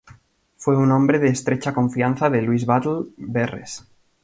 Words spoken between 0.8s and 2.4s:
hombre de estrecha confianza